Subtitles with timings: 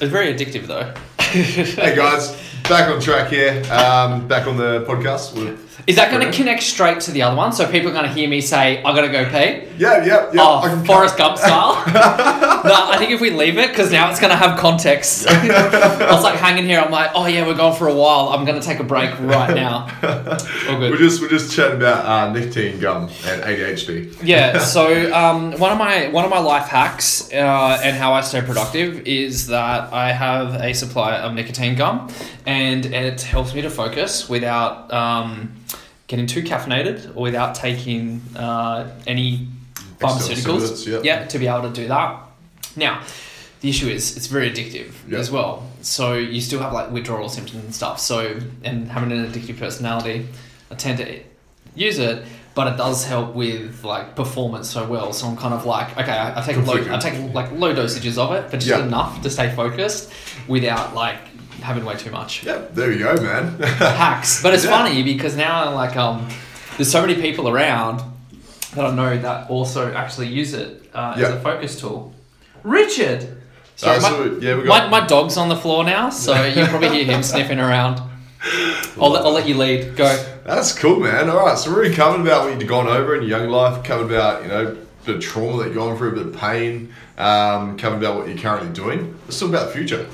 [0.00, 0.94] It's very addictive though.
[1.18, 2.34] hey guys,
[2.68, 3.62] back on track here.
[3.70, 5.34] Um, back on the podcast.
[5.34, 7.52] With Is that going to connect straight to the other one?
[7.52, 10.30] So people are going to hear me say, "I got to go pee." yeah, yeah,
[10.32, 10.40] yeah.
[10.42, 11.74] Oh, Forrest Gump style.
[11.86, 15.26] no, I think if we leave it, because now it's going to have context.
[15.28, 16.80] I was like hanging here.
[16.80, 18.28] I'm like, oh yeah, we're going for a while.
[18.28, 19.88] I'm going to take a break right now.
[20.68, 24.18] All We're just we're just chatting about uh, nicotine gum and ADHD.
[24.22, 24.58] Yeah.
[24.58, 28.42] So um, one of my one of my life hacks uh, and how I stay
[28.42, 32.10] productive is that I have a supply of nicotine gum,
[32.46, 35.52] and it helps me to focus without um,
[36.10, 39.46] getting too caffeinated or without taking uh, any
[40.00, 40.86] pharmaceuticals.
[40.86, 41.04] yep.
[41.04, 42.20] Yeah, to be able to do that.
[42.76, 43.02] Now,
[43.60, 45.68] the issue is it's very addictive as well.
[45.82, 48.00] So you still have like withdrawal symptoms and stuff.
[48.00, 50.26] So and having an addictive personality,
[50.70, 51.20] I tend to
[51.76, 52.24] use it,
[52.56, 55.12] but it does help with like performance so well.
[55.12, 58.18] So I'm kind of like, okay, I, I take low, I take like low dosages
[58.18, 58.82] of it, but just Yeah.
[58.84, 60.10] enough to stay focused
[60.48, 61.18] without like
[61.62, 63.58] having way too much Yeah, there you go, man.
[63.60, 64.42] hacks.
[64.42, 64.70] But it's Yeah.
[64.70, 66.26] funny because now like um,
[66.76, 68.02] there's so many people around
[68.74, 71.28] that I know that also actually use it uh, as Yeah.
[71.34, 72.14] a focus tool.
[72.62, 73.36] Richard.
[73.76, 76.42] Sorry, Uh, my, so, yeah, we got my my dog's on the floor now, so
[76.44, 78.00] you probably hear him sniffing around.
[79.00, 79.96] I'll let, I'll let you lead.
[79.96, 80.06] Go.
[80.44, 81.28] That's cool, man.
[81.30, 83.82] All right, so we're already covered about what you've gone over in your young life,
[83.84, 87.76] covered about, you know, the trauma that you've gone through, a bit of pain, um,
[87.78, 89.14] covered about what you're currently doing.
[89.26, 90.06] Let's talk about the future.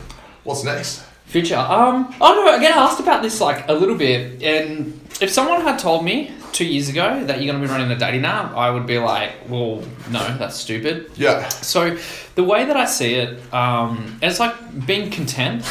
[0.44, 1.04] What's next?
[1.26, 1.56] Future.
[1.56, 2.52] Um, I don't know.
[2.52, 6.32] I get asked about this like a little bit, and if someone had told me
[6.52, 8.98] two years ago that you're going to be running a dating app, I would be
[8.98, 11.10] like, well, no, that's stupid.
[11.16, 11.48] Yeah.
[11.48, 11.98] So,
[12.34, 15.64] the way that I see it, um, it's like being content,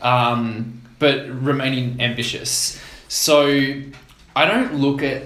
[0.00, 2.80] um, but remaining ambitious.
[3.08, 3.48] So,
[4.36, 5.24] I don't look at,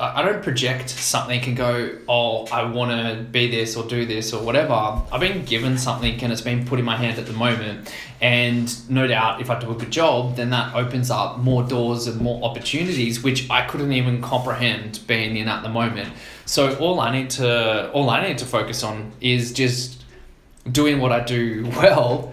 [0.00, 4.32] I don't project something and go, oh, I want to be this or do this
[4.32, 4.72] or whatever.
[4.72, 7.92] I've been given something and it's been put in my hand at the moment.
[8.20, 12.06] And no doubt, if I do a good job, then that opens up more doors
[12.06, 16.12] and more opportunities, which I couldn't even comprehend being in at the moment.
[16.46, 20.04] So all I need to, all I need to focus on is just
[20.70, 22.32] doing what I do well.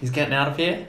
[0.00, 0.86] He's getting out of here.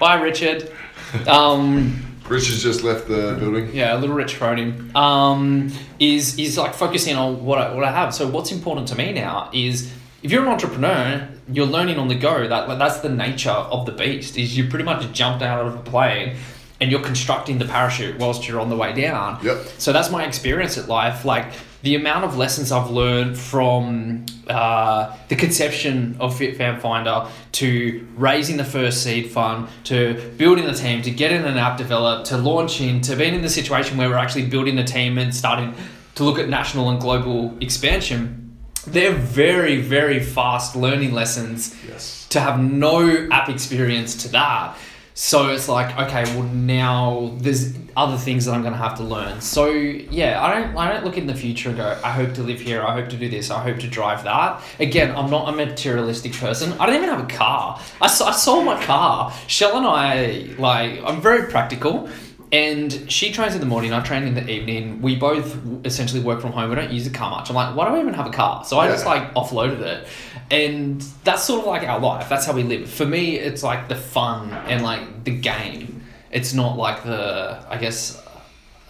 [0.00, 0.72] Bye, Richard.
[1.28, 3.70] Um, Richard's just left the building.
[3.74, 4.96] yeah, a little rich phone him.
[4.96, 8.14] Um, is is like focusing on what I, what I have.
[8.14, 12.14] So what's important to me now is if you're an entrepreneur, you're learning on the
[12.14, 12.46] go.
[12.46, 14.38] That that's the nature of the beast.
[14.38, 16.36] Is you pretty much jumped out of a plane
[16.80, 19.38] and you're constructing the parachute whilst you're on the way down.
[19.44, 19.58] Yep.
[19.78, 21.24] So that's my experience at life.
[21.24, 27.26] Like the amount of lessons I've learned from uh, the conception of Fit Fan Finder
[27.52, 32.26] to raising the first seed fund to building the team to getting an app developed
[32.28, 35.74] to launching to being in the situation where we're actually building the team and starting
[36.14, 38.38] to look at national and global expansion.
[38.86, 42.26] They're very, very fast learning lessons Yes.
[42.30, 44.76] to have no app experience to that.
[45.14, 49.40] So it's like, okay, well now there's other things that I'm gonna have to learn.
[49.40, 52.42] So yeah, I don't I don't look in the future and go, I hope to
[52.42, 54.62] live here, I hope to do this, I hope to drive that.
[54.80, 56.72] Again, I'm not a materialistic person.
[56.74, 57.80] I don't even have a car.
[58.00, 59.32] I, I sold my car.
[59.46, 62.08] Shell and I like I'm very practical.
[62.52, 65.00] And she trains in the morning, I train in the evening.
[65.00, 66.68] We both essentially work from home.
[66.68, 67.48] We don't use a car much.
[67.48, 68.62] I'm like, why do I even have a car?
[68.66, 70.06] So I just like offloaded it.
[70.50, 72.28] And that's sort of like our life.
[72.28, 72.90] That's how we live.
[72.90, 76.04] For me, it's like the fun and like the game.
[76.30, 78.22] It's not like the, I guess,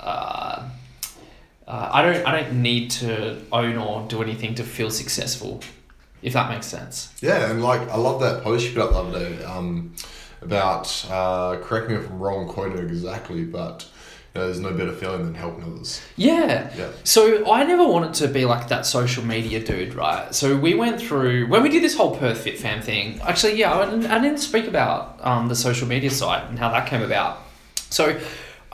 [0.00, 0.68] uh,
[1.68, 5.62] uh, I don't, I don't need to own or do anything to feel successful,
[6.20, 7.12] if that makes sense.
[7.20, 9.94] Yeah, and like I love that post you put up the other day um,
[10.42, 13.86] about uh, correct me if I'm wrong, quote it exactly, but
[14.34, 16.00] you know, there's no better feeling than helping others.
[16.16, 16.72] Yeah.
[16.76, 16.90] Yeah.
[17.04, 20.34] So I never wanted to be like that social media dude, right?
[20.34, 23.20] So we went through when we did this whole Perth Fit Fam thing.
[23.20, 26.70] Actually, yeah, I didn't, I didn't speak about um, the social media site and how
[26.70, 27.42] that came about.
[27.90, 28.18] So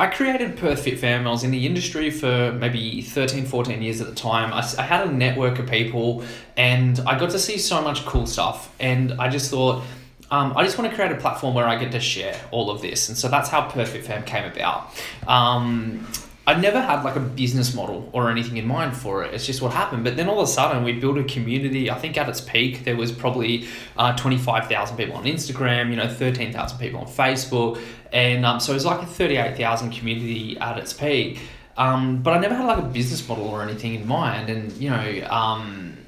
[0.01, 1.27] I created Perth Fit Fam.
[1.27, 4.53] I was in the industry for maybe 13, 14 years at the time.
[4.53, 6.23] I had a network of people
[6.57, 8.73] and I got to see so much cool stuff.
[8.79, 9.83] And I just thought,
[10.31, 12.83] um, I just want to create a platform where I get to share all of
[12.83, 13.09] this.
[13.09, 14.95] And so that's how Perth Fit Fam came about.
[15.27, 16.07] Um,
[16.47, 19.35] I never had like a business model or anything in mind for it.
[19.35, 20.05] It's just what happened.
[20.05, 21.91] But then all of a sudden, we built a community.
[21.91, 23.69] I think at its peak, there was probably
[23.99, 27.79] uh, 25,000 people on Instagram, you know, 13,000 people on Facebook.
[28.15, 31.41] And um, so it was like a 38,000 community at its peak.
[31.77, 34.49] Um, but I never had like a business model or anything in mind.
[34.49, 35.99] And, you know, um,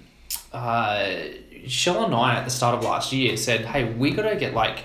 [0.55, 1.07] uh,
[1.67, 4.55] Shell and I at the start of last year said, hey, we got to get
[4.55, 4.85] like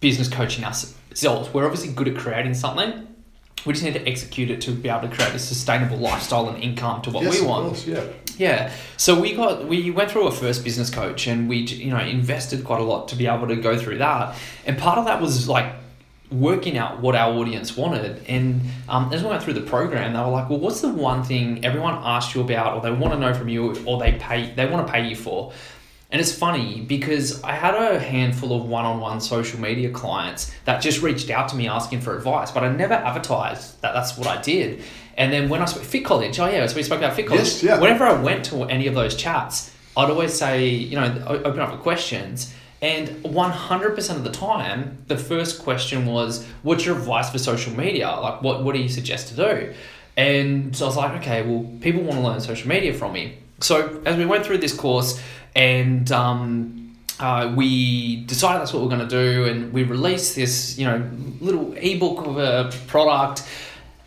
[0.00, 1.52] business coaching ourselves.
[1.52, 3.06] We're obviously good at creating something.
[3.66, 6.62] We just need to execute it to be able to create a sustainable lifestyle and
[6.62, 7.66] income to what yes, we want.
[7.68, 8.04] course, yeah.
[8.36, 8.72] Yeah.
[8.96, 12.64] So we got we went through a first business coach and we you know invested
[12.64, 14.36] quite a lot to be able to go through that.
[14.64, 15.72] And part of that was like
[16.30, 18.24] working out what our audience wanted.
[18.28, 21.24] And um, as we went through the program, they were like, "Well, what's the one
[21.24, 24.52] thing everyone asked you about, or they want to know from you, or they pay
[24.54, 25.52] they want to pay you for?"
[26.10, 31.02] And it's funny because I had a handful of one-on-one social media clients that just
[31.02, 34.40] reached out to me asking for advice, but I never advertised that that's what I
[34.40, 34.82] did.
[35.18, 37.44] And then when I spoke Fit College, oh yeah, so we spoke about Fit College.
[37.44, 37.78] Yes, yeah.
[37.78, 41.72] Whenever I went to any of those chats, I'd always say, you know, open up
[41.72, 42.54] for questions.
[42.80, 48.08] And 100% of the time, the first question was, what's your advice for social media?
[48.08, 49.74] Like, what, what do you suggest to do?
[50.16, 53.38] And so I was like, okay, well, people want to learn social media from me.
[53.60, 55.20] So as we went through this course
[55.54, 60.78] and um, uh, we decided that's what we're going to do, and we released this,
[60.78, 61.08] you know,
[61.40, 63.42] little ebook of a product,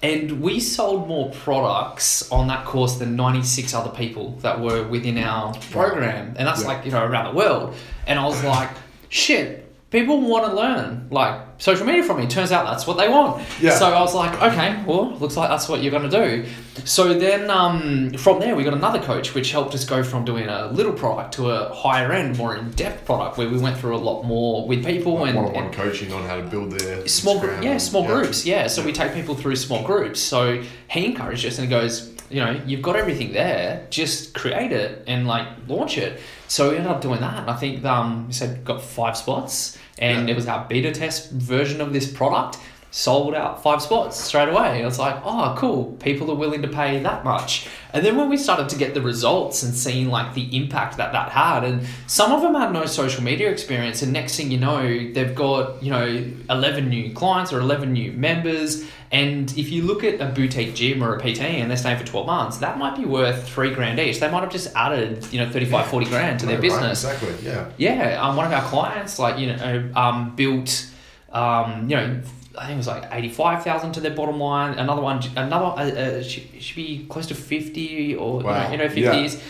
[0.04, 5.18] and we sold more products on that course than 96 other people that were within
[5.18, 6.34] our program.
[6.38, 6.68] And that's Yeah.
[6.68, 7.76] like, you know, around the world.
[8.08, 8.70] And I was like,
[9.10, 9.61] shit,
[9.92, 12.26] people want to learn like social media from me.
[12.26, 13.46] Turns out that's what they want.
[13.62, 13.78] Yeah.
[13.78, 16.50] So I was like, okay, well, looks like that's what you're going to do.
[16.86, 20.48] So then um, from there, we got another coach, which helped us go from doing
[20.48, 23.96] a little product to a higher end, more in depth product where we went through
[23.96, 27.48] a lot more with people and, One-on-one coaching on how to build their small gr-
[27.48, 31.46] Instagram yeah small groups yeah so we take people through small groups so he encouraged
[31.46, 35.48] us and he goes you know you've got everything there just create it and like
[35.68, 38.82] launch it so we ended up doing that and i think um we said got
[38.82, 40.34] five spots and Yeah.
[40.34, 42.58] it was our beta test version of this product
[42.94, 44.82] sold out five spots straight away.
[44.82, 45.94] I was like, oh, cool.
[46.02, 47.68] People are willing to pay that much.
[47.94, 51.14] And then when we started to get the results and seeing like the impact that
[51.14, 54.60] that had, and some of them had no social media experience, and next thing you
[54.60, 54.82] know,
[55.14, 58.86] they've got you know eleven new clients or eleven new members.
[59.14, 62.06] And if you look at a boutique gym or a PT and they're staying for
[62.06, 64.22] 12 months, that might be worth three grand each.
[64.22, 67.04] They might have just added, you know, 35, 40 grand to No, their right, business.
[67.04, 67.36] exactly.
[67.46, 67.70] Yeah.
[67.78, 70.90] Yeah, um, one of our clients, like you know, um, built,
[71.34, 72.22] um, you know,
[72.58, 74.78] I think it was like eighty five thousand to their bottom line.
[74.78, 78.70] Another one, another, uh, uh, she should be close to fifty or Wow.
[78.72, 78.90] you know, Yeah.
[78.90, 79.42] fifties.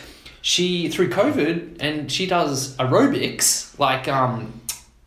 [0.44, 4.54] She through COVID and she does aerobics, like um,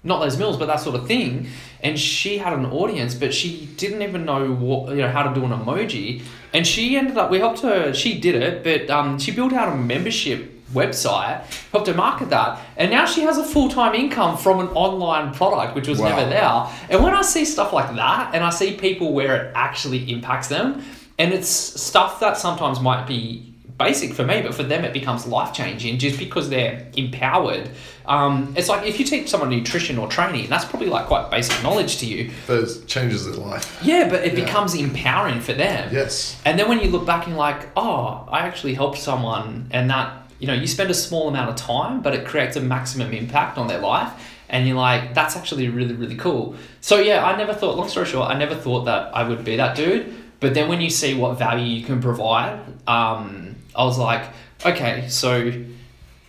[0.02, 1.48] not those Mills, but that sort of thing.
[1.82, 5.34] And she had an audience, but she didn't even know what you know how to
[5.34, 6.22] do an emoji.
[6.52, 7.30] And she ended up.
[7.30, 7.92] We helped her.
[7.92, 12.60] She did it, but um, she built out a membership website, helped her market that,
[12.76, 16.08] and now she has a full time income from an online product, which was Wow.
[16.16, 16.66] never there.
[16.90, 20.48] And when I see stuff like that, and I see people where it actually impacts
[20.48, 20.82] them,
[21.18, 25.26] and it's stuff that sometimes might be basic for me, but for them it becomes
[25.26, 27.68] life changing just because they're empowered.
[28.06, 31.60] Um, it's like if you teach someone nutrition or training, that's probably like quite basic
[31.62, 32.30] knowledge to you.
[32.46, 33.78] But it changes their life.
[33.82, 34.44] Yeah, but it Yeah.
[34.44, 35.88] becomes empowering for them.
[35.92, 36.36] Yes.
[36.44, 39.90] And then when you look back and you're like, oh, I actually helped someone, and
[39.90, 43.12] that, you know, you spend a small amount of time, but it creates a maximum
[43.12, 44.12] impact on their life.
[44.48, 46.56] And you're like, that's actually really, really cool.
[46.80, 49.56] So, yeah, I never thought, long story short, I never thought that I would be
[49.56, 50.14] that dude.
[50.40, 54.24] But then when you see what value you can provide, um, I was like,
[54.64, 55.52] okay, so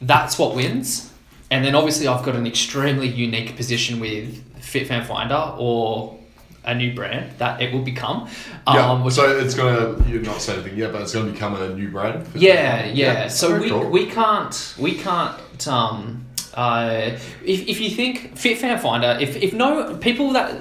[0.02, 1.12] that's what wins.
[1.52, 6.18] And then obviously, I've got an extremely unique position with Fit Fan Finder or
[6.66, 8.28] a new brand that it will become.
[8.68, 8.90] Yeah.
[8.92, 11.70] Um, which so it's gonna you're not saying anything yet, but it's gonna become a
[11.76, 12.28] new brand.
[12.36, 13.28] yeah, yeah.
[13.28, 13.90] So Very we, cool.
[13.90, 16.22] we can't we can't um
[16.56, 17.12] uh
[17.44, 20.56] if, if you think Fit Fan Finder if, if no people that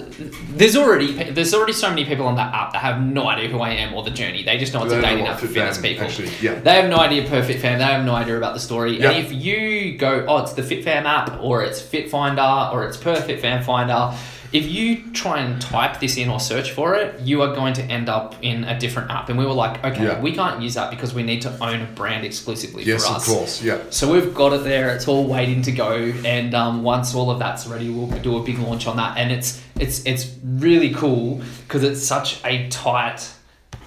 [0.59, 3.61] there's already there's already so many people on that app that have no idea who
[3.61, 5.55] I am or the journey they just know it's They a dating app for Fit
[5.55, 6.55] fitness people Actually, yeah.
[6.59, 9.11] they have no idea per Fit Fan they have no idea about the story Yeah.
[9.13, 12.85] and if you go oh it's the Fit Fam app or it's Fit Finder or
[12.89, 14.13] it's per Fit Fan Finder
[14.55, 17.83] if you try and type this in or search for it, you are going to
[17.83, 19.29] end up in a different app.
[19.29, 20.21] And we were like, okay, Yeah.
[20.21, 23.23] we can't use that because we need to own a brand exclusively Yes, for of
[23.25, 23.61] course.
[23.61, 23.79] Yeah.
[23.91, 24.95] So we've got it there.
[24.95, 25.95] It's all waiting to go.
[26.25, 29.19] And um, once all of that's ready, we'll do a big launch on that.
[29.19, 33.29] And it's it's it's really cool because it's such a tight.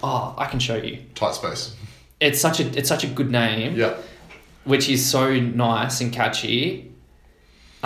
[0.03, 0.99] Oh, I can show you.
[1.15, 1.73] Tight space.
[2.19, 3.95] It's such a it's such a good name, Yeah.
[4.65, 6.91] which is so nice and catchy.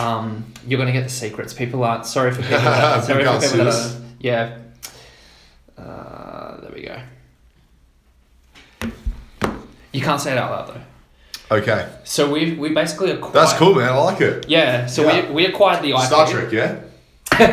[0.01, 1.53] Um, you're gonna get the secrets.
[1.53, 2.57] People aren't sorry for people.
[2.57, 4.57] That, sorry for people that are, yeah.
[5.77, 6.99] Uh, there we go.
[9.91, 11.57] You can't say it out loud though.
[11.57, 11.89] Okay.
[12.03, 13.33] So we we basically acquired.
[13.33, 13.89] That's cool, man.
[13.89, 14.47] I like it.
[14.47, 15.27] Yeah, so Yeah.
[15.27, 15.99] We, we acquired the IP.
[15.99, 16.79] Star Trek, yeah.
[17.33, 17.47] I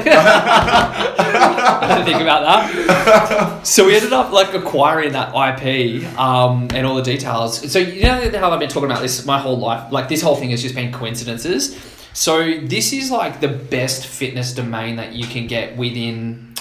[1.95, 3.67] didn't think about that.
[3.67, 7.71] so we ended up like acquiring that IP um, and all the details.
[7.73, 9.91] So you know how I've been talking about this my whole life.
[9.93, 11.77] Like this whole thing has just been coincidences.
[12.19, 16.55] So this is like the best fitness domain that you can get within.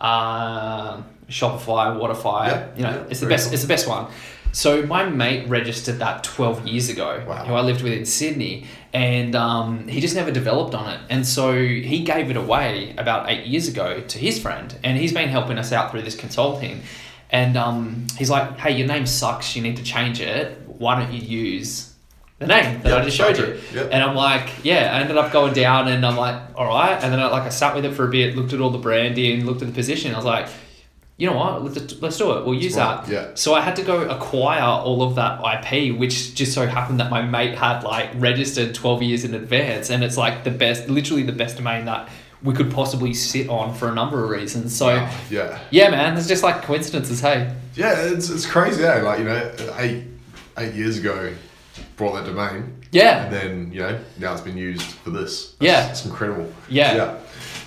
[0.00, 2.48] Uh, Shopify, Waterfire.
[2.48, 3.46] Yeah, You know, yeah, it's the best.
[3.46, 3.52] cool.
[3.52, 4.10] It's the best one.
[4.52, 7.22] So my mate registered that twelve years ago.
[7.28, 7.44] Wow.
[7.44, 8.64] Who I lived with in Sydney,
[8.94, 11.00] and um, he just never developed on it.
[11.10, 15.12] And so he gave it away about eight years ago to his friend, and he's
[15.12, 16.80] been helping us out through this consulting.
[17.30, 19.54] And um, he's like, "Hey, your name sucks.
[19.56, 20.58] You need to change it.
[20.66, 21.91] Why don't you use?"
[22.42, 23.58] The name that Yeah, I just showed you.
[23.74, 23.82] Yeah.
[23.90, 24.94] and I'm like, yeah.
[24.96, 27.02] I ended up going down, and I'm like, all right.
[27.02, 28.78] And then I, like I sat with it for a bit, looked at all the
[28.78, 30.12] branding, looked at the position.
[30.14, 30.48] I was like,
[31.18, 31.62] you know what?
[31.62, 32.44] Let's, let's do it.
[32.44, 33.12] We'll use Right, that.
[33.12, 33.30] yeah.
[33.34, 37.10] So I had to go acquire all of that IP, which just so happened that
[37.10, 39.90] my mate had like registered 12 years in advance.
[39.90, 42.08] And it's like the best, literally the best domain that
[42.42, 44.74] we could possibly sit on for a number of reasons.
[44.74, 45.14] So Wow.
[45.30, 45.58] yeah.
[45.70, 47.20] yeah, man, it's just like coincidences.
[47.20, 49.02] Hey, Yeah, it's, it's crazy, eh?
[49.02, 50.04] Like, you know, eight
[50.58, 51.32] eight years ago,
[51.96, 52.82] brought that domain.
[52.90, 53.24] Yeah.
[53.24, 55.56] And then, you know, now it's been used for this.
[55.60, 55.90] Yeah.
[55.90, 56.52] It's incredible.
[56.68, 56.94] Yeah.
[56.94, 57.18] Yeah.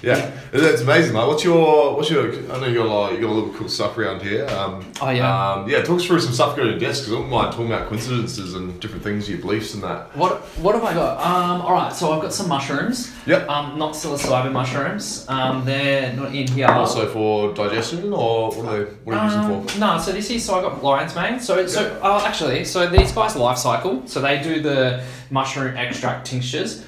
[0.02, 0.32] Yeah.
[0.54, 1.14] It's amazing.
[1.14, 3.54] Like, what's your, what's your, I know you got a lot, you got a little
[3.54, 4.46] cool stuff around here.
[4.48, 5.54] Um, Oh, yeah.
[5.54, 7.68] Um, yeah, talk us through some stuff going to desk because I don't mind talking
[7.68, 10.16] about coincidences and different things, your beliefs and that.
[10.16, 11.20] what what have I got?
[11.20, 13.14] Um, all right, so I've got some mushrooms.
[13.26, 13.50] Yep.
[13.50, 15.26] Um, not psilocybin mushrooms.
[15.28, 16.68] Um, they're not in here.
[16.68, 19.80] Also for digestion or what are they, what are you using Um, for?
[19.80, 21.40] No, so this is so I got lion's mane.
[21.40, 24.08] So so uh, actually, so these guys Life Cykel.
[24.08, 26.86] So they do the mushroom extract tinctures.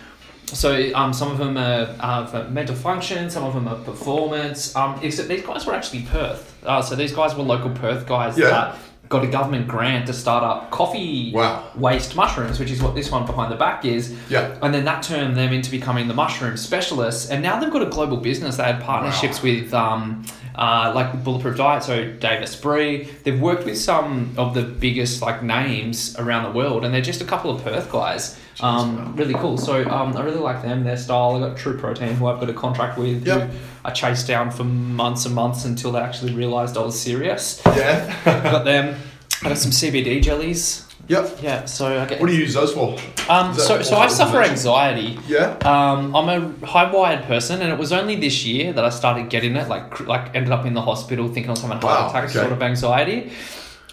[0.47, 4.75] So um, some of them are uh, for mental function, some of them are performance.
[4.75, 6.55] Um, except these guys were actually Perth.
[6.65, 8.49] Uh, so these guys were local Perth guys Yeah.
[8.49, 8.75] that
[9.09, 11.63] got a government grant to start up coffee Wow.
[11.75, 14.13] waste mushrooms, which is what this one behind the back is.
[14.29, 14.57] Yeah.
[14.61, 17.29] And then that turned them into becoming the mushroom specialists.
[17.29, 18.57] And now they've got a global business.
[18.57, 20.25] They had partnerships with um,
[20.57, 23.07] uh, like Bulletproof Diet, so Dave Asprey.
[23.23, 27.21] They've worked with some of the biggest like names around the world, and they're just
[27.21, 28.39] a couple of Perth guys.
[28.59, 29.57] Um, really cool.
[29.59, 31.35] So um, I really like them, their style.
[31.35, 33.49] I got True Protein, who I've got a contract with, Yep.
[33.51, 37.61] who I chased down for months and months until they actually realised I was serious.
[37.67, 38.15] Yeah.
[38.25, 38.95] got them.
[39.43, 40.87] I got some CBD jellies.
[41.07, 41.37] Yep.
[41.41, 42.19] Yeah, so I get.
[42.19, 42.97] What do you use those for?
[43.29, 45.19] Um, so, so I suffer anxiety.
[45.27, 45.57] Yeah.
[45.63, 46.29] Um, I'm
[46.61, 49.67] a high wired person, and it was only this year that I started getting it.
[49.67, 52.23] Like, like ended up in the hospital thinking I was having a heart Wow, attack,
[52.29, 52.33] okay.
[52.39, 53.31] sort of anxiety.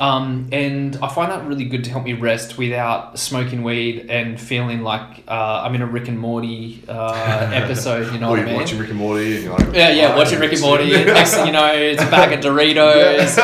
[0.01, 4.41] Um, and I find that really good to help me rest without smoking weed and
[4.41, 7.13] feeling like uh, I'm in a Rick and Morty uh,
[7.53, 8.13] episode.
[8.13, 8.55] You know what I mean?
[8.57, 10.85] watching Rick and Morty and like, Yeah, yeah, "Oh, watching Rick and Morty.
[10.87, 11.05] yeah.
[11.05, 13.39] Next thing you know, it's a bag of Doritos.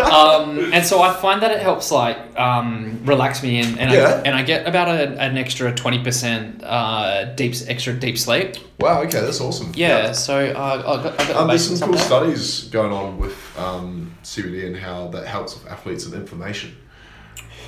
[0.00, 4.06] um, and so I find that it helps like um, relax me and, and, Yeah.
[4.24, 8.56] I, and I get about a, an extra 20% uh, deep, extra deep sleep.
[8.80, 9.70] Wow, okay, that's awesome.
[9.76, 13.36] Yeah, so uh, I got, I got Um, there's some cool studies going on with
[13.56, 16.76] um, CBD and how that helps with athletes with inflammation.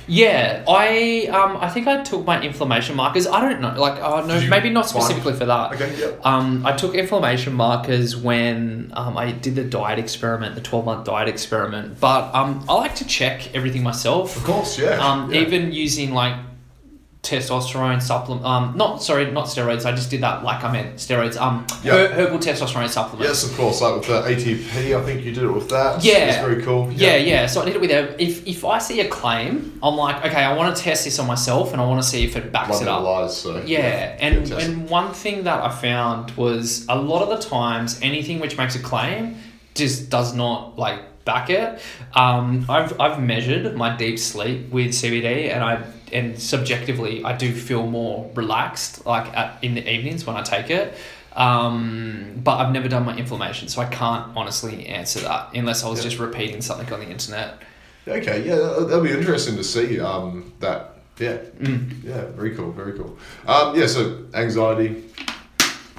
[0.07, 3.25] Yeah, I um, I think I took my inflammation markers.
[3.25, 5.73] I don't know, like uh, no, maybe not find- specifically for that.
[5.73, 6.23] Okay, yep.
[6.23, 11.05] Um, I took inflammation markers when um, I did the diet experiment, the twelve month
[11.05, 11.99] diet experiment.
[11.99, 14.37] But um, I like to check everything myself.
[14.37, 14.99] Of course, yeah.
[14.99, 15.41] Um, yeah.
[15.41, 16.35] even using like
[17.25, 18.45] testosterone supplement.
[18.45, 19.85] Um, not sorry, not steroids.
[19.85, 21.35] I just did that like I meant steroids.
[21.39, 21.93] Um, Yeah.
[21.93, 23.27] her- herbal testosterone supplement.
[23.27, 23.81] Yes, of course.
[23.81, 26.03] Like with the ATP, I think you did it with that.
[26.03, 26.13] Yeah.
[26.29, 26.91] It's very cool.
[26.93, 27.47] Yeah, yeah.
[27.47, 28.15] So I did it with her.
[28.19, 31.27] If if I see a claim, I'm like, okay, I want to test this on
[31.27, 33.03] myself, and I want to see if it backs it up.
[33.03, 33.61] lies, so.
[33.65, 38.39] Yeah, and and one thing that I found was a lot of the times anything
[38.39, 39.37] which makes a claim
[39.73, 41.81] just does not like back it.
[42.13, 47.51] Um, I've I've measured my deep sleep with CBD, and I and subjectively I do
[47.53, 50.95] feel more relaxed like at, in the evenings when I take it.
[51.35, 55.89] Um, but I've never done my inflammation, so I can't honestly answer that unless I
[55.89, 56.05] was Yeah.
[56.09, 57.61] just repeating something on the internet.
[58.07, 60.91] Okay, yeah, that- that'll be interesting to see um, that.
[61.19, 62.03] Yeah, Mm.
[62.03, 63.17] yeah, very cool, very cool.
[63.47, 65.03] Um, yeah, so anxiety,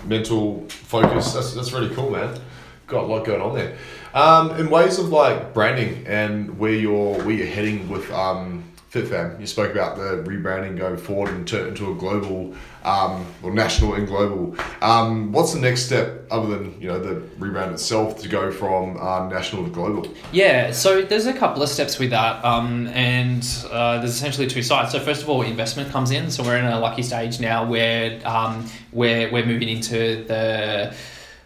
[0.05, 2.39] mental focus, that's, that's really cool, man.
[2.87, 3.77] Got a lot going on there.
[4.17, 9.39] Um, in ways of like branding and where you're where you're heading with um, FitFam,
[9.39, 13.93] you spoke about the rebranding going forward and turn into a global, um, or national
[13.93, 14.57] and global.
[14.81, 18.97] Um, what's the next step other than you know the rebrand itself to go from
[18.97, 20.11] um, national to global?
[20.33, 24.63] Yeah, so there's a couple of steps with that, um, and uh, there's essentially two
[24.63, 24.93] sides.
[24.93, 26.31] So first of all, investment comes in.
[26.31, 30.95] So we're in a lucky stage now where um, we're we're moving into the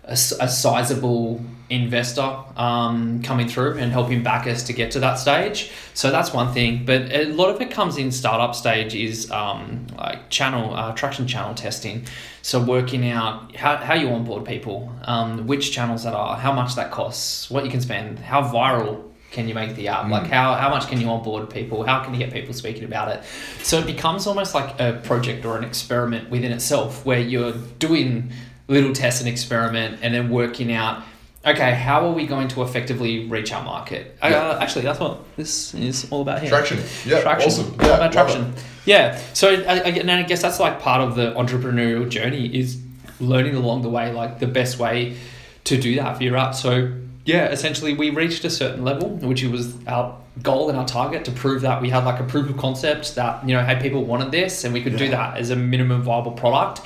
[0.05, 5.15] a, a sizable investor um, coming through and helping back us to get to that
[5.15, 5.71] stage.
[5.95, 6.85] So that's one thing.
[6.85, 11.27] But a lot of it comes in startup stage is um, like channel uh, traction
[11.27, 12.05] channel testing.
[12.43, 16.75] So working out how, how you onboard people, um, which channels that are, how much
[16.75, 20.11] that costs, what you can spend, how viral can you make the app?
[20.11, 21.85] Like how, how much can you onboard people?
[21.85, 23.23] How can you get people speaking about it?
[23.63, 28.33] So it becomes almost like a project or an experiment within itself where you're doing
[28.67, 31.05] little test and experiment and then working out
[31.45, 34.17] okay, how are we going to effectively reach our market?
[34.23, 36.51] Uh, actually, that's what this is all about here.
[36.51, 36.79] Traction.
[37.07, 37.51] Yeah, traction.
[37.51, 37.81] awesome.
[37.81, 38.55] All Yeah, about traction.
[38.85, 39.21] Yeah.
[39.35, 42.81] So I, I, and I guess that's like part of the entrepreneurial journey is
[43.21, 45.17] learning along the way, like the best way
[45.65, 46.55] to do that for your art.
[46.55, 46.93] So
[47.25, 51.33] yeah, essentially we reached a certain level, which was our goal and our target to
[51.33, 54.31] prove that we had like a proof of concept that, you know, hey, people wanted
[54.31, 56.81] this and we could do that as a minimum viable product.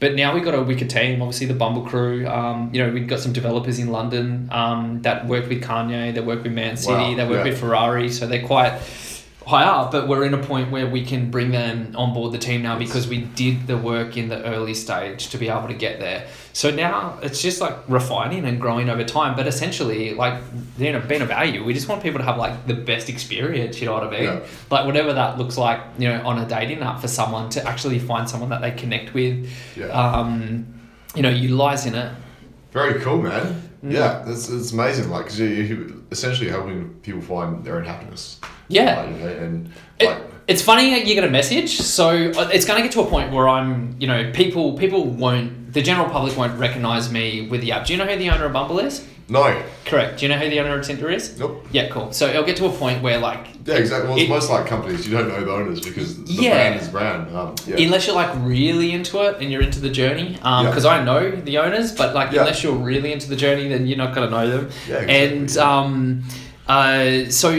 [0.00, 1.20] But now we've got a wicked team.
[1.20, 2.26] Obviously, the Bumble crew.
[2.26, 6.14] Um, you know, we've got some developers in London um, that work with Kanye.
[6.14, 6.94] that work with Man City.
[6.94, 7.50] Wow, They work yeah.
[7.52, 8.10] with Ferrari.
[8.10, 8.80] So they're quite
[9.46, 9.90] high up.
[9.92, 12.78] But we're in a point where we can bring them on board the team now
[12.78, 16.26] because we did the work in the early stage to be able to get there.
[16.52, 19.36] So now it's just like refining and growing over time.
[19.36, 20.40] But essentially, like
[20.78, 23.80] you know, being a value, we just want people to have like the best experience.
[23.80, 24.22] You know what I mean?
[24.24, 24.40] Yeah.
[24.70, 27.98] Like whatever that looks like, you know, on a dating app for someone to actually
[27.98, 29.86] find someone that they connect with Yeah.
[29.86, 30.66] um,
[31.14, 32.12] you know, utilize in it.
[32.72, 33.69] Very cool, man.
[33.84, 33.92] Mm.
[33.92, 35.08] Yeah, it's, it's amazing.
[35.10, 38.38] Like, 'cause you, you essentially helping people find their own happiness.
[38.68, 39.00] Yeah.
[39.02, 40.08] Like, you know, and It-
[40.48, 43.06] it's funny that you get a message, so uh, it's going to get to a
[43.06, 47.60] point where I'm, you know, people people won't, the general public won't recognize me with
[47.60, 47.86] the app.
[47.86, 49.06] Do you know who the owner of Bumble is?
[49.30, 50.18] No, Correct.
[50.18, 51.38] Do you know who the owner of Tinder is?
[51.38, 51.66] nope.
[51.72, 52.12] Yeah, cool.
[52.12, 54.08] So it'll get to a point where like, Yeah, exactly.
[54.08, 56.50] Well, it's It- most like companies, you don't know the owners because the Yeah.
[56.54, 57.36] brand is brand.
[57.36, 57.76] Um, yeah.
[57.84, 60.70] unless you're like really into it and you're into the journey, um, Yeah.
[60.70, 62.40] because I know the owners, but like Yeah.
[62.40, 64.70] unless you're really into the journey, then you're not gonna know them.
[64.88, 65.38] Yeah, exactly.
[65.38, 66.24] And um,
[66.68, 67.50] uh, so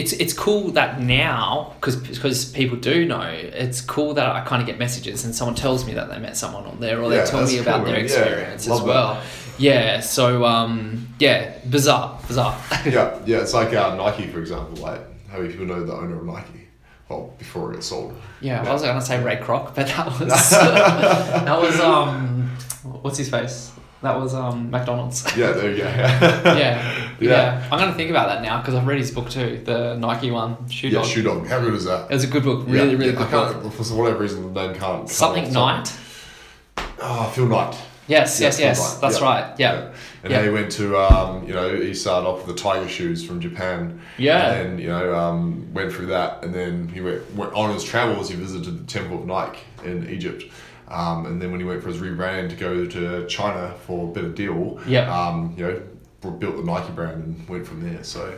[0.00, 4.60] it's it's cool that now because because people do know it's cool that I kind
[4.60, 7.24] of get messages and someone tells me that they met someone on there or they
[7.24, 8.04] tell me about cool, their man.
[8.08, 9.14] Yeah, experience as well.
[9.14, 9.22] that.
[9.58, 10.00] Yeah.
[10.00, 12.58] So um, yeah, bizarre, bizarre.
[12.86, 13.38] yeah, yeah.
[13.40, 14.76] It's like uh, Nike, for example.
[14.82, 16.68] Like, how many people know the owner of Nike?
[17.08, 18.14] Well, before it sold.
[18.40, 22.50] Yeah, I was gonna say Ray Kroc, but that was that was um,
[23.02, 23.72] what's his face?
[24.02, 25.24] That was um McDonald's.
[25.36, 25.84] Yeah, there you go.
[25.88, 27.68] yeah, yeah, Yeah.
[27.72, 30.68] I'm gonna think about that now because I've read his book too, the Nike one,
[30.68, 31.06] Shoe yeah, Dog.
[31.06, 31.46] Shoe Dog.
[31.48, 32.10] How good is that?
[32.10, 34.52] It was a good book, really, Yeah, really yeah, good I can't, for whatever reason,
[34.54, 35.08] the name can't.
[35.08, 36.88] Something off the Knight.
[37.00, 37.76] Oh, Phil Knight.
[38.08, 38.94] Yes, Yeah, yes, yes.
[38.94, 39.24] That's Yeah.
[39.24, 39.54] right.
[39.58, 39.88] Yeah,
[40.24, 40.42] And Yeah.
[40.42, 44.00] he went to, um, you know, he started off with the tiger shoes from Japan.
[44.16, 44.52] Yeah.
[44.52, 46.42] And then, you know, um, went through that.
[46.42, 50.08] And then he went, went on his travels, he visited the Temple of Nike in
[50.10, 50.44] Egypt.
[50.88, 54.12] Um, and then when he went for his rebrand to go to China for a
[54.12, 55.06] better deal, Yeah.
[55.14, 58.02] um, you know, built the Nike brand and went from there.
[58.02, 58.32] So,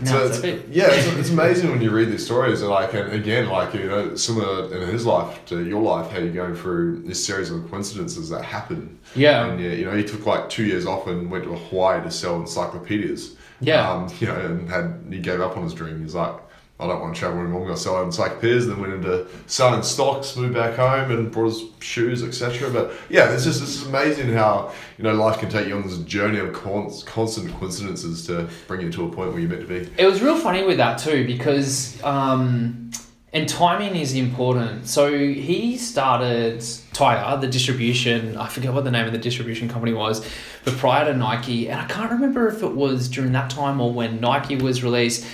[0.04, 2.62] so it's it's, yeah, it's, it's amazing when you read these stories.
[2.62, 6.18] And like, and again, like you know, similar in his life to your life, how
[6.18, 8.98] you're going through this series of coincidences that happen.
[9.14, 9.46] Yeah.
[9.46, 12.10] And yeah, you know, he took like two years off and went to Hawaii to
[12.10, 13.36] sell encyclopedias.
[13.60, 13.90] Yeah.
[13.90, 16.00] Um, you know, and had he gave up on his dream.
[16.00, 16.34] He's like,
[16.80, 17.60] I don't want to travel anymore.
[17.60, 18.66] I'm going to sell encyclopedias.
[18.66, 22.70] Then went into selling stocks, moved back home, and brought his shoes, etc.
[22.70, 25.98] But yeah, it's just it's amazing how you know life can take you on this
[25.98, 29.66] journey of con- constant coincidences to bring you to a point where you're meant to
[29.66, 29.90] be.
[29.98, 32.90] It was real funny with that too because um,
[33.32, 34.88] and timing is important.
[34.88, 38.36] So he started Tiger, the distribution.
[38.36, 40.26] I forget what the name of the distribution company was,
[40.64, 43.92] but prior to Nike, and I can't remember if it was during that time or
[43.92, 45.24] when Nike was released.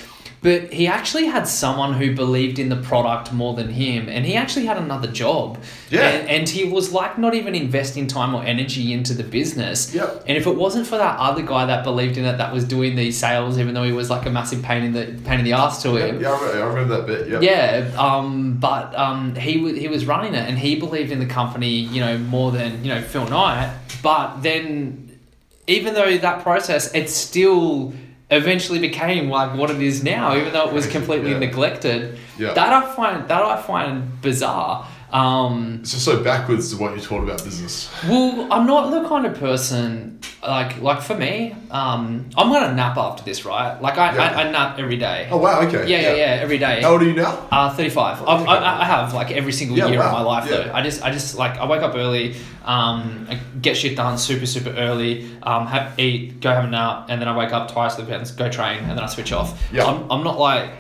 [0.42, 4.36] But he actually had someone who believed in the product more than him, and he
[4.36, 5.62] actually had another job.
[5.90, 6.08] Yeah.
[6.08, 9.94] And, and he was like not even investing time or energy into the business.
[9.94, 10.24] Yep.
[10.26, 12.96] And if it wasn't for that other guy that believed in it, that was doing
[12.96, 15.52] these sales, even though he was like a massive pain in the pain in the
[15.52, 16.20] ass to him.
[16.20, 17.28] yeah, I remember, I remember that bit.
[17.28, 17.40] Yeah.
[17.40, 21.26] Yeah, um, but um, he was he was running it, and he believed in the
[21.26, 23.74] company, you know, more than you know Phil Knight.
[24.02, 25.18] But then,
[25.66, 27.92] even though that process, it's still
[28.30, 31.38] eventually became like what it is now, even though it was completely yeah.
[31.38, 32.18] neglected.
[32.38, 32.54] Yeah.
[32.54, 34.88] That I find that I find bizarre.
[35.12, 37.88] Um, It's just so backwards to what you taught about business.
[38.08, 41.54] well, I'm not the kind of person like like for me.
[41.70, 43.80] Um, I'm gonna nap after this, right?
[43.80, 44.22] Like I, Yeah.
[44.22, 45.28] I, I nap every day.
[45.30, 45.86] Oh wow, okay.
[45.88, 46.82] yeah, yeah, yeah, every day.
[46.82, 47.46] How old are you now?
[47.52, 48.22] Uh, 35.
[48.22, 50.56] I've, I, I have like every single Yeah, year of my life Yeah.
[50.64, 50.72] though.
[50.74, 54.46] I just, I just like, I wake up early, um, I get shit done super,
[54.46, 57.94] super early, um, have, eat, go have a nap, and then I wake up twice
[57.94, 59.60] the depends, go train, and then I switch off.
[59.72, 59.84] Yeah.
[59.86, 60.70] I'm, I'm not like,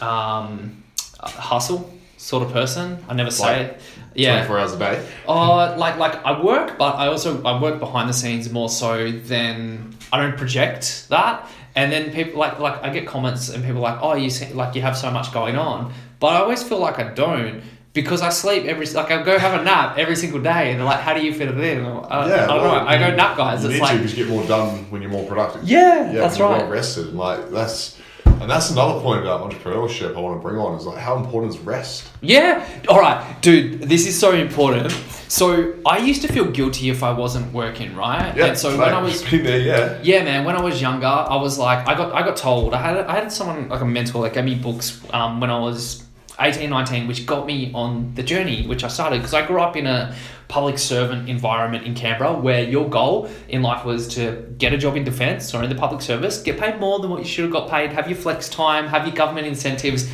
[0.00, 0.82] um,
[1.20, 3.02] hustle sort of person.
[3.08, 3.80] I never say Like it.
[4.14, 4.44] Yeah.
[4.46, 5.08] 24 hours a day.
[5.26, 9.10] Uh, like like I work, but I also I work behind the scenes more so
[9.10, 11.48] than I don't project that.
[11.76, 14.74] And then people like like I get comments and people like, oh, you see, like
[14.74, 18.30] you have so much going on, but I always feel like I don't because I
[18.30, 21.14] sleep every like I go have a nap every single day, and they're like, how
[21.14, 21.84] do you fit it in?
[21.84, 22.86] Uh, I, I don't know.
[22.86, 23.62] I go nap, guys.
[23.62, 25.62] You It's need to like because you get more done when you're more productive.
[25.64, 26.58] yeah, Yeah, that's right.
[26.62, 27.97] Well rested, like that's
[28.40, 31.54] And that's another point about entrepreneurship I want to bring on is like how important
[31.54, 32.08] is rest?
[32.20, 32.66] Yeah.
[32.88, 33.82] All right, dude.
[33.82, 34.92] This is so important.
[35.28, 38.34] So I used to feel guilty if I wasn't working, right?
[38.36, 38.46] Yeah.
[38.46, 40.00] And so mate, when I was been there, yeah.
[40.02, 40.44] Yeah, man.
[40.44, 42.72] When I was younger, I was like, I got, I got told.
[42.74, 45.58] I had, I had someone like a mentor that gave me books um, when I
[45.58, 46.04] was
[46.40, 49.76] 18, 19, which got me on the journey, which I started because I grew up
[49.76, 50.14] in a
[50.46, 54.96] public servant environment in Canberra, where your goal in life was to get a job
[54.96, 57.52] in defence or in the public service, get paid more than what you should have
[57.52, 60.08] got paid, have your flex time, have your government incentives,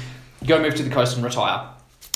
[0.47, 1.69] go move to the coast and retire.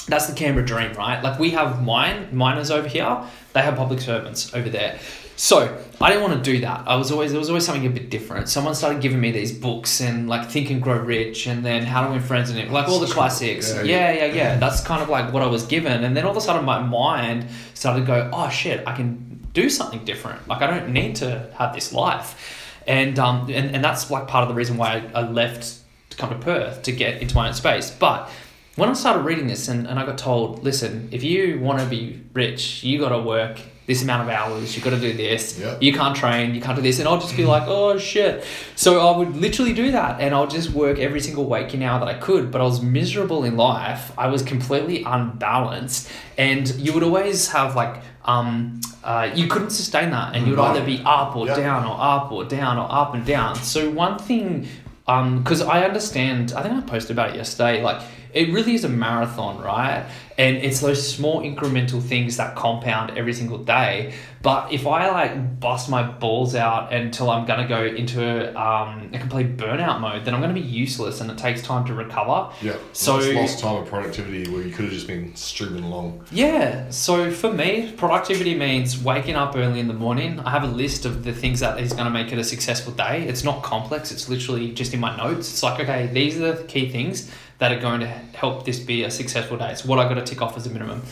[0.07, 1.23] That's the Canberra dream, right?
[1.23, 3.25] Like we have mine, miners over here.
[3.53, 4.99] They have public servants over there.
[5.39, 6.89] So I didn't want to do that.
[6.89, 8.49] I was always there was always something a bit different.
[8.49, 12.05] Someone started giving me these books and like Think and Grow Rich and then How
[12.05, 13.73] to Win Friends and it like all the classics.
[13.73, 14.57] Yeah, Yeah, yeah, yeah.
[14.59, 16.03] That's kind of like what I was given.
[16.03, 19.47] And then all of a sudden my mind started to go, oh shit, I can
[19.53, 20.49] do something different.
[20.49, 22.81] Like I don't need to have this life.
[22.89, 25.79] And um and, and that's like part of the reason why I, I left
[26.11, 27.93] to come to Perth to get into my own space.
[27.93, 28.29] But
[28.75, 31.87] when I started reading this and, and I got told, listen, if you want to
[31.87, 35.59] be rich, you got to work this amount of hours, you've got to do this,
[35.59, 35.75] Yeah.
[35.81, 36.99] you can't train, you can't do this.
[36.99, 38.45] And I'll just be like, oh shit.
[38.77, 42.07] So I would literally do that and I'll just work every single waking hour that
[42.07, 42.51] I could.
[42.53, 44.13] But I was miserable in life.
[44.19, 46.11] I was completely unbalanced.
[46.37, 50.35] And you would always have like, um, uh, you couldn't sustain that.
[50.37, 50.77] And you would Right.
[50.77, 51.57] either be up or Yeah.
[51.57, 53.55] down or up or down or up and down.
[53.57, 54.69] So one thing
[55.07, 57.83] um because I understand, I think I posted about it yesterday.
[57.83, 60.05] Like, it really is a marathon, right?
[60.37, 64.15] And it's those small incremental things that compound every single day.
[64.41, 69.19] But if I like bust my balls out until I'm gonna go into um, a
[69.19, 72.51] complete burnout mode, then I'm gonna be useless, and it takes time to recover.
[72.63, 72.75] Yeah.
[72.93, 76.25] So- So lost time of productivity where you could have just been streaming along.
[76.31, 80.39] Yeah, so for me, productivity means waking up early in the morning.
[80.41, 82.93] I have a list of the things that is going to make it a successful
[82.93, 83.25] day.
[83.27, 85.51] It's not complex, it's literally just in my notes.
[85.51, 87.29] It's like, okay, these are the key things
[87.59, 89.73] that are going to help this be a successful day.
[89.73, 91.03] It's what I got to tick off as a minimum.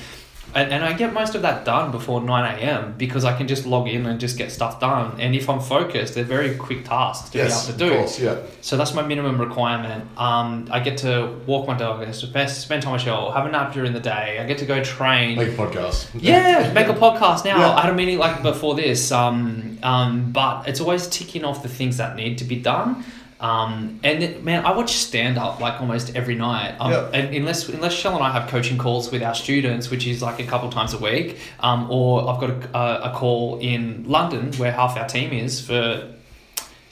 [0.55, 2.95] And, and I get most of that done before 9 a.m.
[2.97, 5.21] because I can just log in and just get stuff done.
[5.21, 7.93] And if I'm focused, they're very quick tasks to yes, be able to do.
[7.93, 8.39] of course, yeah.
[8.63, 10.09] So that's my minimum requirement.
[10.17, 13.75] Um, I get to walk my dog, I spend, time with Shell, have a nap
[13.75, 14.39] during the day.
[14.41, 15.37] I get to go train.
[15.37, 16.09] Make a podcast.
[16.15, 17.59] yeah, make a podcast now.
[17.59, 17.75] Yeah.
[17.75, 21.69] I had a meeting like before this, um, um, but it's always ticking off the
[21.69, 23.05] things that need to be done.
[23.39, 26.77] Um, and it, man, I watch stand up like almost every night.
[26.81, 27.11] Um, Yeah.
[27.13, 30.41] And unless unless Shell and I have coaching calls with our students, which is like
[30.41, 34.53] a couple times a week, um, or I've got a, a, a call in London
[34.55, 36.09] where half our team is for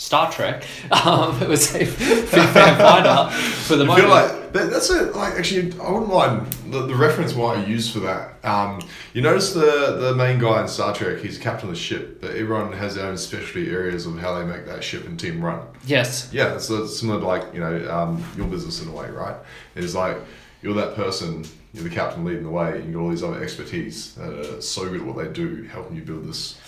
[0.05, 0.65] Star Trek.
[1.05, 3.31] Um, it was a fan finder
[3.67, 4.05] for the I moment.
[4.05, 5.15] feel like that, that's it.
[5.17, 8.45] Like actually, I wouldn't mind the, the reference why I use for that.
[8.45, 8.81] Um,
[9.15, 11.19] you notice the the main guy in Star Trek.
[11.21, 14.45] He's captain of the ship, but everyone has their own specialty areas of how they
[14.45, 15.61] make that ship and team run.
[15.87, 16.29] yes.
[16.33, 19.37] Yeah, it's uh, similar to like you know um, your business in a way, right?
[19.75, 20.17] It's like
[20.63, 23.43] you're that person, you're the captain leading the way, and you got all these other
[23.43, 26.59] expertise that are so good at what they do, helping you build this.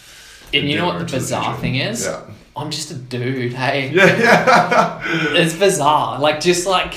[0.54, 2.04] And you know what the bizarre thing is?
[2.04, 2.22] Yeah.
[2.56, 3.90] I'm just a dude, hey.
[3.90, 5.00] Yeah, yeah.
[5.36, 6.18] It's bizarre.
[6.18, 6.94] Like, just like,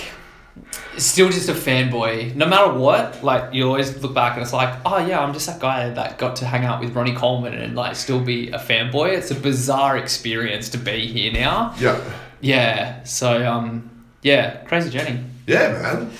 [0.97, 2.33] still just a fanboy.
[2.35, 5.47] No matter what, like, you always look back and it's like, oh, yeah, I'm just
[5.47, 8.57] that guy that got to hang out with Ronnie Coleman and, like, still be a
[8.57, 9.17] fanboy.
[9.17, 11.75] It's a bizarre experience to be here now.
[11.79, 11.99] yeah.
[12.41, 13.03] Yeah.
[13.03, 13.89] So, um,
[14.21, 15.19] yeah, crazy journey.
[15.45, 16.11] Yeah, man.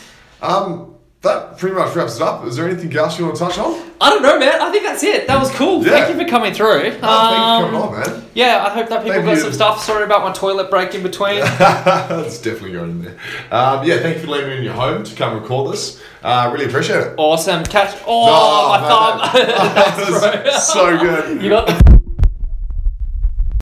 [0.42, 0.89] Um,
[1.22, 2.46] that pretty much wraps it up.
[2.46, 3.92] Is there anything else you want to touch on?
[4.00, 4.62] I don't know, man.
[4.62, 5.28] I think that's it.
[5.28, 5.84] That was cool.
[5.84, 5.92] Yeah.
[5.92, 6.68] Thank you for coming through.
[6.68, 8.26] Oh, thank you for coming Um, on, man.
[8.34, 9.42] yeah, I hope that people Thank got you.
[9.42, 9.84] some stuff.
[9.84, 11.40] Sorry about my toilet break in between.
[11.60, 13.18] That's definitely going in there.
[13.52, 16.02] Um, yeah, thank you for leaving me in your home to come record this.
[16.24, 17.14] Uh, really appreciate it.
[17.18, 17.66] Awesome.
[17.66, 18.02] Catch.
[18.08, 19.20] Oh, my man, thumb.
[19.34, 21.42] that- that was so good.
[21.42, 21.99] You got the